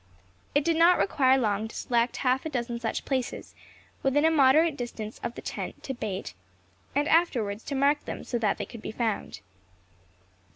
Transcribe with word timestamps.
It 0.55 0.65
did 0.65 0.77
not 0.77 0.97
require 0.97 1.37
long 1.37 1.67
to 1.67 1.75
select 1.75 2.17
half 2.25 2.43
a 2.43 2.49
dozen 2.49 2.79
such 2.79 3.05
places, 3.05 3.53
within 4.01 4.25
a 4.25 4.31
moderate 4.31 4.75
distance 4.75 5.19
of 5.21 5.35
the 5.35 5.43
tent, 5.43 5.83
to 5.83 5.93
bait, 5.93 6.33
and 6.95 7.07
afterwards 7.07 7.63
to 7.65 7.75
mark 7.75 8.05
them 8.05 8.23
so 8.23 8.39
that 8.39 8.57
they 8.57 8.65
could 8.65 8.81
be 8.81 8.91
found. 8.91 9.41